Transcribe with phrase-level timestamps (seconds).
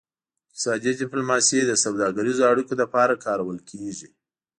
[0.47, 4.09] اقتصادي ډیپلوماسي د سوداګریزو اړیکو لپاره کارول کیږي